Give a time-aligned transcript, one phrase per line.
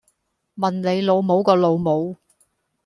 [0.55, 2.17] 問你老母個老母